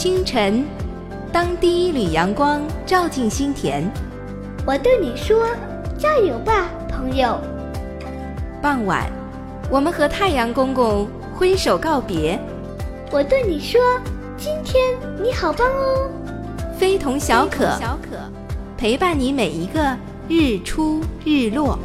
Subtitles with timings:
[0.00, 0.64] 清晨，
[1.30, 3.84] 当第一缕阳光照进心田，
[4.66, 5.44] 我对你说
[6.00, 7.38] ：“加油吧，朋友。”
[8.62, 9.12] 傍晚，
[9.70, 12.40] 我们和太阳公公挥手告别，
[13.12, 13.78] 我对你说
[14.38, 16.10] ：“今天你好棒哦。”
[16.80, 18.16] 非同小可，小可
[18.78, 19.94] 陪伴你每一个
[20.30, 21.78] 日出日落。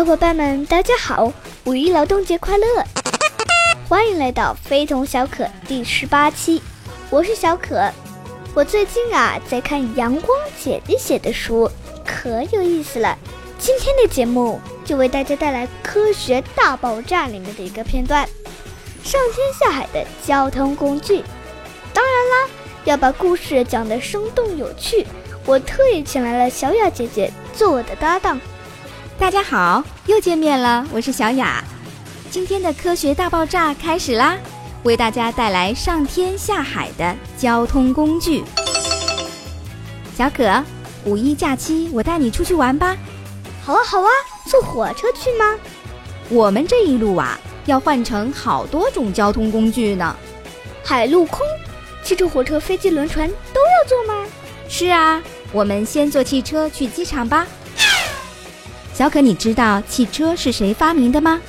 [0.00, 1.30] 小伙伴们，大家好！
[1.64, 2.82] 五一劳动节快乐！
[3.86, 6.62] 欢迎来到非同小可第十八期，
[7.10, 7.86] 我是小可。
[8.54, 11.70] 我最近啊在看阳光姐姐写的书，
[12.02, 13.14] 可有意思了。
[13.58, 18.26] 今天的节目就为大家带来《科学大爆炸》里面的一个片段——
[19.04, 21.22] 上天下海的交通工具。
[21.92, 22.50] 当然啦，
[22.84, 25.06] 要把故事讲得生动有趣，
[25.44, 28.40] 我特意请来了小雅姐姐做我的搭档。
[29.20, 31.62] 大家好，又见面了，我是小雅。
[32.30, 34.34] 今天的科学大爆炸开始啦，
[34.82, 38.42] 为大家带来上天下海的交通工具。
[40.16, 40.64] 小可，
[41.04, 42.96] 五一假期我带你出去玩吧。
[43.62, 44.08] 好啊，好啊，
[44.46, 45.54] 坐火车去吗？
[46.30, 50.16] 我们这一路啊，要换乘好多种交通工具呢。
[50.82, 51.46] 海陆空，
[52.02, 54.26] 汽车、火车、飞机、轮船都要坐吗？
[54.66, 57.46] 是啊，我们先坐汽车去机场吧。
[59.00, 61.40] 小可，你知道汽车是谁发明的吗？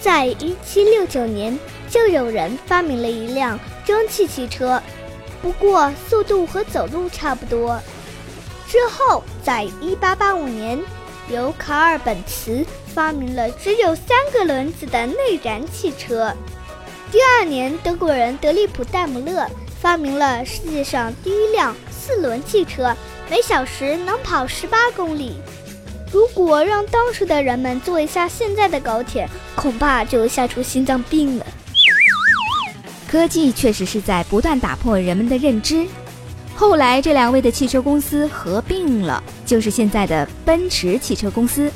[0.00, 1.58] 在一七六九年，
[1.90, 4.80] 就有人发明了一辆蒸汽汽车，
[5.42, 7.80] 不过速度和走路差不多。
[8.68, 10.80] 之后，在一八八五年，
[11.28, 16.32] 由卡尔本茨发明了只有三个轮子的内燃汽车。
[17.10, 19.48] 第二年，德国人德利普戴姆勒
[19.80, 22.96] 发明了世界上第一辆四轮汽车，
[23.28, 25.34] 每小时能跑十八公里。
[26.12, 31.46] 如果让当时的人们坐一下现在的高铁，恐怕就吓出心脏病了。
[33.08, 35.86] 科技确实是在不断打破人们的认知。
[36.54, 41.72] 后来这两位的汽车公司合并了，就是现在的奔驰汽车公司。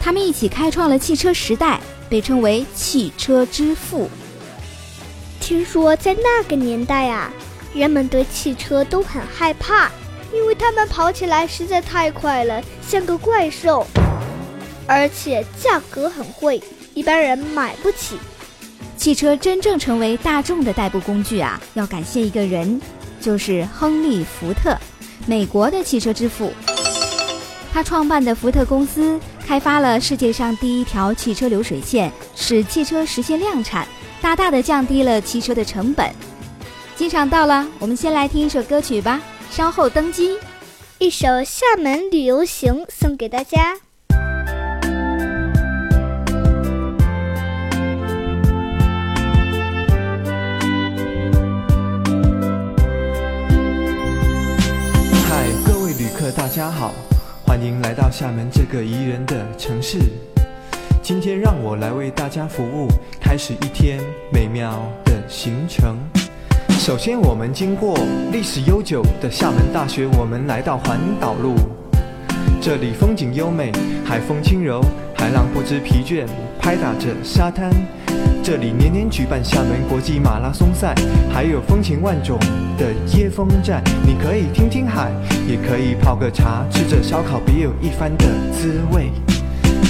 [0.00, 4.10] 他们一起开创了汽车时代，被称为汽车之父。
[5.40, 7.32] 听说在那个年代啊，
[7.72, 9.90] 人们对汽车都很害怕。
[10.32, 13.86] 因为它们跑起来实在太快了，像个怪兽，
[14.86, 16.62] 而且价格很贵，
[16.94, 18.16] 一般人买不起。
[18.96, 22.80] 汽车真正成为大众的代步工具啊，要感谢一个人，
[23.20, 24.76] 就是亨利·福特，
[25.26, 26.50] 美国的汽车之父。
[27.72, 33.86] 他创办的福特公司开发了世界上第一条汽车流水线，使汽车实现量产，
[34.22, 36.10] 大大的降低了汽车的成本。
[36.96, 39.20] 机场到了，我们先来听一首歌曲吧。
[39.56, 40.38] 稍后登机，
[40.98, 43.74] 一首《厦门旅游行》送给大家。
[55.26, 56.92] 嗨，各位旅客，大家好，
[57.46, 59.98] 欢迎来到厦门这个宜人的城市。
[61.02, 62.88] 今天让我来为大家服务，
[63.18, 65.96] 开始一天美妙的行程。
[66.78, 67.98] 首先，我们经过
[68.30, 71.54] 历史悠久的厦门大学，我们来到环岛路。
[72.60, 73.72] 这里风景优美，
[74.04, 74.80] 海风轻柔，
[75.16, 76.26] 海浪不知疲倦，
[76.60, 77.72] 拍打着沙滩。
[78.42, 80.94] 这里年年举办厦门国际马拉松赛，
[81.32, 82.38] 还有风情万种
[82.78, 83.82] 的椰风寨。
[84.06, 85.10] 你可以听听海，
[85.48, 89.10] 也可以泡个茶，吃着烧烤，别有一番的滋味。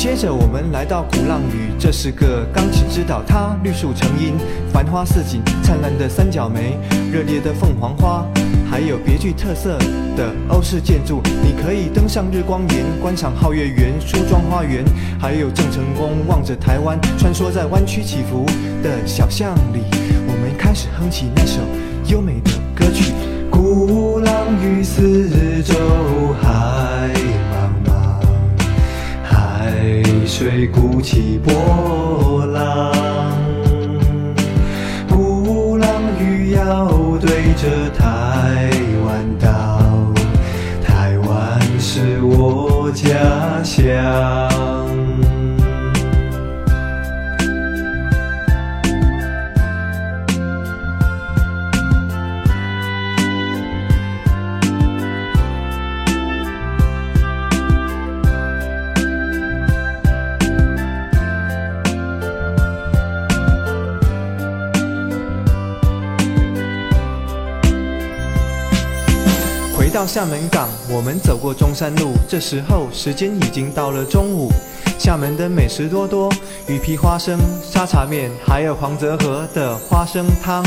[0.00, 4.32] 接着我们来到鼓浪屿，这是个钢琴之岛，它绿树成荫，
[4.72, 6.78] 繁花似锦，灿烂的三角梅，
[7.12, 8.24] 热烈的凤凰花，
[8.70, 9.76] 还有别具特色
[10.16, 11.20] 的欧式建筑。
[11.44, 14.82] 你可以登上日光岩，观赏皓月园、梳妆花园，
[15.20, 18.46] 还有郑成功望着台湾，穿梭在弯曲起伏
[18.82, 19.82] 的小巷里。
[20.26, 21.60] 我们开始哼起那首
[22.06, 23.12] 优美的歌曲。
[23.50, 24.32] 鼓浪
[24.64, 25.74] 屿四周
[26.40, 27.10] 海
[27.52, 27.79] 茫。
[30.30, 32.92] 水鼓起波浪，
[35.08, 35.90] 鼓浪
[36.20, 36.86] 屿要
[37.20, 38.70] 对着台
[39.04, 40.14] 湾岛，
[40.86, 44.29] 台湾是我家乡。
[69.90, 74.50] 到厦门港，我们走过中山路，这时候时间已经到了中午。
[74.98, 76.32] 厦门的美食多多，
[76.68, 80.64] 鱼皮花生、沙茶面，还有黄泽河的花生汤。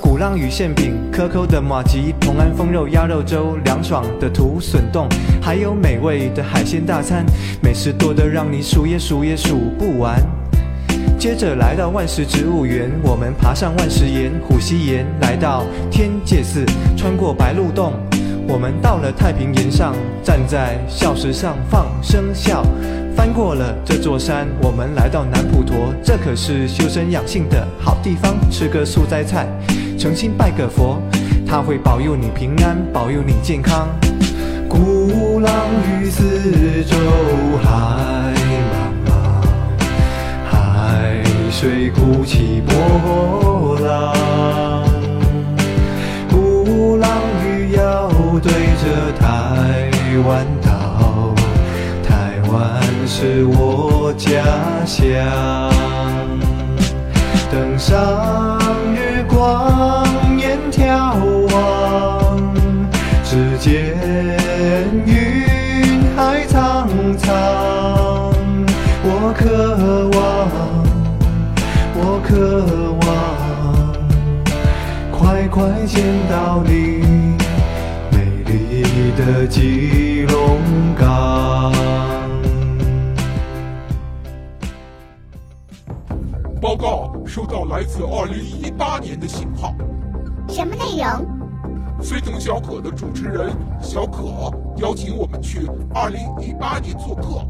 [0.00, 5.06] 鼓浪屿馅饼、可口的马吉、同安风肉鸭肉粥、凉爽的土笋冻，
[5.40, 7.24] 还有美味的海鲜大餐，
[7.62, 10.20] 美食多得让你数也数也数不完。
[11.16, 16.64] 接着来到万石植物园，我们爬上万石岩、虎溪岩，来到天界寺，
[16.96, 17.92] 穿过白鹿洞，
[18.48, 22.64] 我们到了太平岩上，站在笑石上放声笑。
[23.14, 29.46] 翻过了这座山，我们来到南普陀，这可是修身养性的好地方，吃个素斋菜。
[29.98, 30.98] 诚心拜个佛，
[31.46, 33.86] 他会保佑你平安，保佑你健康。
[34.66, 35.52] 鼓浪
[36.00, 36.96] 屿四周
[37.62, 38.32] 海
[38.72, 39.12] 茫茫，
[40.46, 43.37] 海水鼓起波
[53.20, 54.44] 是我家
[54.86, 55.02] 乡。
[57.50, 58.56] 登上。
[59.26, 60.06] 光
[60.38, 61.18] 眼眺
[61.52, 62.52] 望，
[63.24, 63.96] 只见
[65.04, 66.88] 云海苍
[67.18, 67.26] 苍。
[69.02, 70.18] 我渴望，
[71.96, 72.32] 我渴
[73.02, 73.08] 望，
[75.10, 75.56] 快快
[75.86, 77.02] 见到你
[78.12, 78.16] 美
[78.46, 80.60] 丽的基隆
[80.96, 81.87] 港。
[86.58, 87.12] 报告。
[87.26, 89.74] 收到来自二零一八年的信号，
[90.48, 91.26] 什么内容？
[92.00, 93.50] 非同小可的主持人
[93.82, 94.22] 小可
[94.78, 97.46] 邀请我们去二零一八年做客，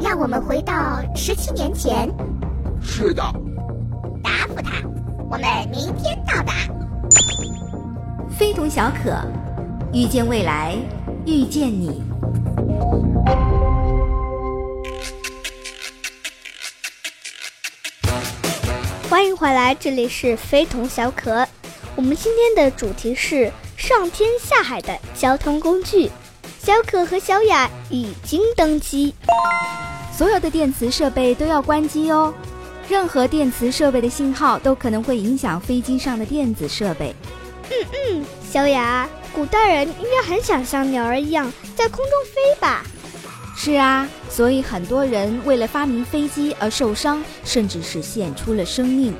[0.00, 2.12] 让我们回到十七年前。
[2.80, 3.22] 是的，
[4.24, 4.82] 答复他，
[5.30, 6.52] 我们明天到达。
[8.28, 9.14] 非同小可，
[9.92, 10.74] 遇见未来，
[11.24, 12.02] 遇见你。
[19.08, 21.46] 欢迎回来，这里是非同小可。
[21.94, 26.10] 我们今天的主题是上天下海的交通工具。
[26.58, 29.14] 小可和小雅已经登机，
[30.12, 32.34] 所有的电磁设备都要关机哦。
[32.88, 37.14] 任何电磁设备的信号都可能会影响飞机上的电子设备。
[37.70, 42.82] 嗯嗯，小雅，古代人应该很想像鸟儿一样在空中飞吧？
[43.58, 49.14] 是啊，所以很多人为了发明飞机而受伤，甚至是献出了生命。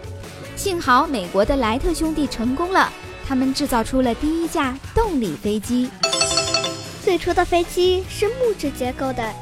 [0.55, 2.93] 幸好美国的莱特兄弟成功了，
[3.27, 5.91] 他们制造出了第一架动力飞机。
[7.03, 9.33] 最初的飞机是木质结构的，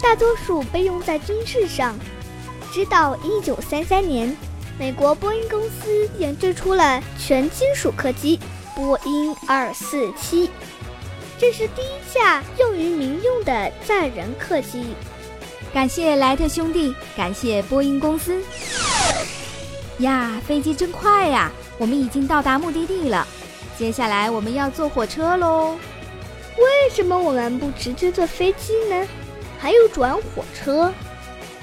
[0.00, 1.94] 大多数被用在军事上。
[2.72, 4.36] 直到1933年，
[4.78, 8.38] 美国波音公司研制出了全金属客机
[8.76, 10.48] 波音247。
[11.38, 14.94] 这是第一架用于民用的载人客机，
[15.72, 18.40] 感谢莱特兄弟，感谢波音公司。
[19.98, 21.50] 呀，飞机真快呀！
[21.76, 23.26] 我们已经到达目的地了，
[23.76, 25.76] 接下来我们要坐火车喽。
[26.56, 29.06] 为什么我们不直接坐飞机呢？
[29.58, 30.92] 还有转火车？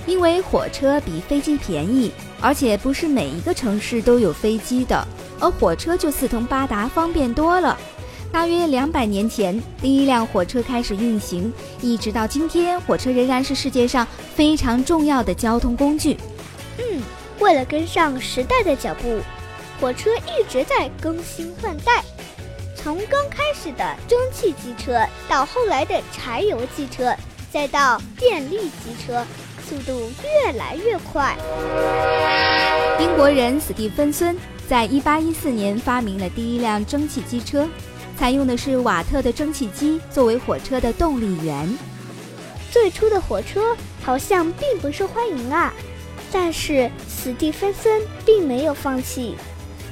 [0.06, 5.08] 因为火车比飞机便宜，而且不是每一个城市都有飞机的，
[5.40, 7.78] 而火车就四通八达，方便多了。
[8.32, 16.16] 大约两百年前，第一辆火车开始运行，一直到今天，火车仍然是世界上非常重要的交通工具。
[16.78, 17.02] 嗯，
[17.40, 19.20] 为了跟上时代的脚步，
[19.82, 22.02] 火车一直在更新换代。
[22.74, 27.14] 从刚开始的蒸汽机车，到后来的柴油机车，
[27.52, 29.26] 再到电力机车，
[29.68, 31.36] 速度越来越快。
[32.98, 34.38] 英国人史蒂芬森
[34.70, 37.68] 在一八一四年发明了第一辆蒸汽机车。
[38.22, 41.68] 采用的是瓦特的蒸汽机作为火车的动力源。
[42.70, 45.74] 最初的火车好像并不受欢迎啊，
[46.32, 49.36] 但是史蒂芬森并没有放弃。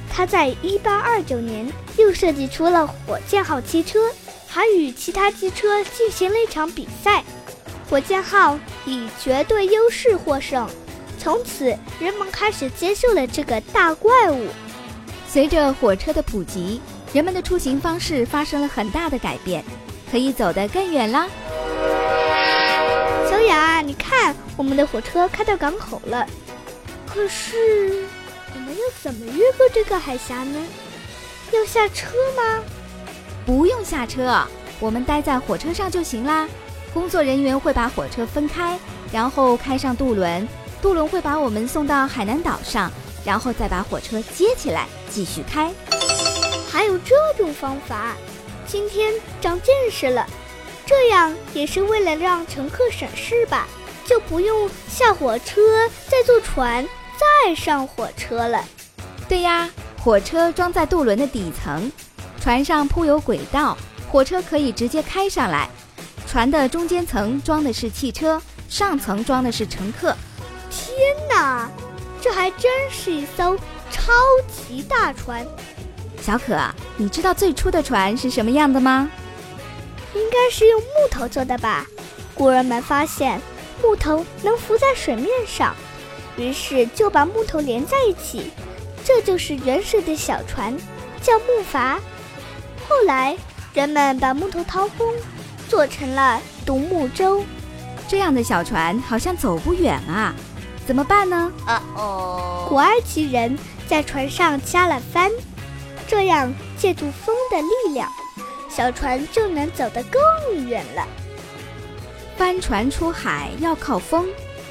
[0.08, 3.98] 他在1829年又设计出了火箭号汽车，
[4.46, 7.24] 还与其他机车进行了一场比赛，
[7.90, 8.56] 火箭号
[8.86, 10.70] 以绝对优势获胜。
[11.18, 14.46] 从此，人们开始接受了这个大怪物。
[15.28, 16.80] 随着火车的普及。
[17.12, 19.64] 人们的出行方式发生了很大的改变，
[20.10, 21.26] 可以走得更远啦。
[23.28, 26.24] 小雅，你看，我们的火车开到港口了。
[27.06, 28.06] 可是，
[28.54, 30.64] 我们要怎么越过这个海峡呢？
[31.52, 32.62] 要下车吗？
[33.44, 34.46] 不用下车，
[34.78, 36.48] 我们待在火车上就行啦。
[36.94, 38.78] 工作人员会把火车分开，
[39.12, 40.46] 然后开上渡轮，
[40.80, 42.88] 渡轮会把我们送到海南岛上，
[43.24, 45.72] 然后再把火车接起来继续开。
[46.70, 48.14] 还有这种方法，
[48.66, 50.26] 今天长见识了。
[50.86, 53.66] 这样也是为了让乘客省事吧，
[54.04, 56.86] 就不用下火车再坐船
[57.16, 58.64] 再上火车了。
[59.28, 61.90] 对呀，火车装在渡轮的底层，
[62.40, 63.76] 船上铺有轨道，
[64.08, 65.68] 火车可以直接开上来。
[66.26, 70.16] 船的中间层装的是汽车，上层装的是乘客。
[70.70, 71.68] 天哪，
[72.20, 73.56] 这还真是一艘
[73.90, 74.12] 超
[74.48, 75.46] 级大船！
[76.20, 76.58] 小可，
[76.96, 79.10] 你知道最初的船是什么样的吗？
[80.14, 81.86] 应该是用木头做的吧。
[82.34, 83.40] 古人们发现
[83.82, 85.74] 木头能浮在水面上，
[86.36, 88.50] 于是就把木头连在一起，
[89.04, 90.76] 这就是原始的小船，
[91.22, 91.98] 叫木筏。
[92.88, 93.36] 后来
[93.72, 95.14] 人们把木头掏空，
[95.68, 97.44] 做成了独木舟。
[98.08, 100.34] 这样的小船好像走不远啊，
[100.86, 101.52] 怎么办呢？
[101.66, 105.30] 啊哦，古埃及人在船上加了帆，
[106.10, 108.10] 这样借助风的力量。
[108.68, 111.06] 小船就能走得更远了。
[112.36, 114.26] 帆船出海要靠风，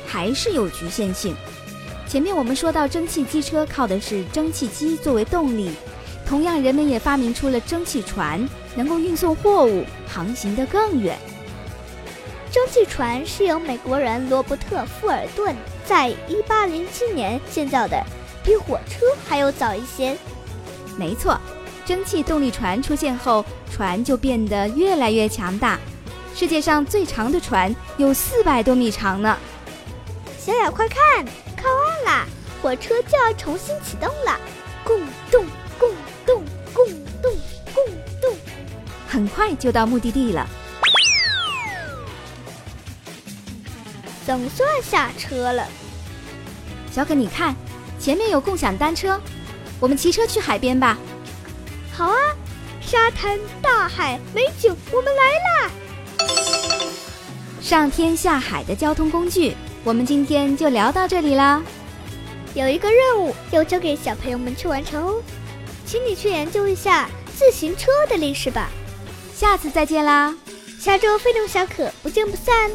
[0.06, 1.34] 还是有局限性。
[2.06, 5.72] 前面我们说到蒸汽机车靠的是蒸汽机作为动力，
[6.26, 11.18] 同样人们也发明出了蒸汽船，能够运送货物，航行得更远。
[12.52, 15.56] 蒸汽船是由美国人罗伯特·富尔顿
[15.86, 18.04] 在1807年建造的，
[18.44, 20.18] 比火车还要早一些。
[21.00, 21.40] 没错。
[21.86, 25.80] 蒸汽动力船出现后，船就变得越来越强大。
[26.36, 29.38] 世界上最长的船有四百多米长呢。
[30.38, 31.26] 小雅，快看，
[31.56, 32.28] 靠岸啦！
[32.62, 34.38] 火车就要重新启动了，
[34.86, 35.00] 咕
[35.32, 35.46] 咚
[35.80, 35.90] 咕
[36.26, 36.86] 咚咕
[37.22, 37.32] 咚
[37.74, 37.92] 咕
[38.22, 38.36] 咚，
[39.08, 40.48] 很快就到目的地了。
[44.26, 45.66] 总算下车了。
[46.92, 47.56] 小可，你看，
[48.00, 49.20] 前面有共享单车，
[49.80, 50.98] 我们骑车去海边吧。
[51.94, 52.18] 好啊，
[52.82, 55.72] 沙滩、大海、美景，我们来啦！
[57.62, 61.62] 上天下海的交通工具，我们今天就聊到这里啦。
[62.56, 65.22] 有一个任务要交给小朋友们去完成哦，
[65.86, 68.70] 请你去研究一下自行车的历史吧。
[69.36, 70.36] 下次再见啦，
[70.80, 72.72] 下周非同小可不见不散。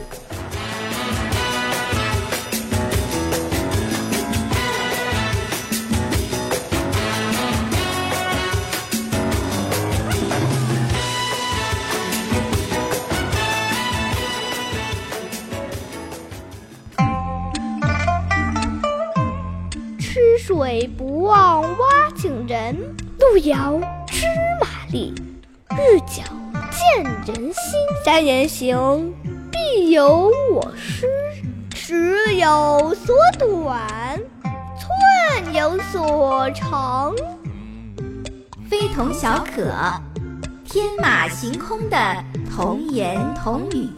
[20.56, 22.76] 水不忘挖井人，
[23.18, 24.24] 路遥知
[24.60, 25.12] 马力，
[25.72, 26.22] 日久
[26.70, 27.54] 见人心。
[28.04, 29.12] 三人行，
[29.50, 31.08] 必有我师。
[31.74, 34.16] 尺有所短，
[34.78, 37.12] 寸有所长。
[38.70, 39.74] 非同小可，
[40.64, 43.88] 天马行空的童言童语。